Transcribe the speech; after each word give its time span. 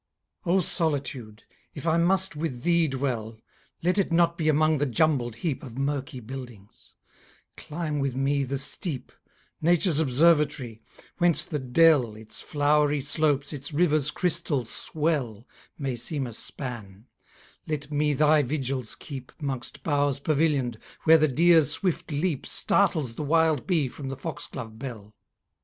O 0.47 0.61
Solitude! 0.61 1.43
if 1.75 1.85
I 1.85 1.97
must 1.97 2.35
with 2.35 2.63
thee 2.63 2.87
dwell, 2.87 3.37
Let 3.83 3.99
it 3.99 4.11
not 4.11 4.35
be 4.35 4.49
among 4.49 4.79
the 4.79 4.87
jumbled 4.87 5.35
heap 5.35 5.61
Of 5.61 5.77
murky 5.77 6.19
buildings; 6.19 6.95
climb 7.55 7.99
with 7.99 8.15
me 8.15 8.43
the 8.43 8.57
steep, 8.57 9.11
Nature's 9.61 9.99
observatory 9.99 10.81
whence 11.19 11.45
the 11.45 11.59
dell, 11.59 12.15
Its 12.15 12.41
flowery 12.41 12.99
slopes, 12.99 13.53
its 13.53 13.71
river's 13.73 14.09
crystal 14.09 14.65
swell, 14.65 15.45
May 15.77 15.95
seem 15.95 16.25
a 16.25 16.33
span; 16.33 17.05
let 17.67 17.91
me 17.91 18.15
thy 18.15 18.41
vigils 18.41 18.95
keep 18.95 19.31
'Mongst 19.39 19.83
boughs 19.83 20.19
pavillion'd, 20.19 20.79
where 21.03 21.19
the 21.19 21.27
deer's 21.27 21.69
swift 21.73 22.11
leap 22.11 22.47
Startles 22.47 23.13
the 23.13 23.23
wild 23.23 23.67
bee 23.67 23.87
from 23.87 24.09
the 24.09 24.17
fox 24.17 24.47
glove 24.47 24.79
bell. 24.79 25.13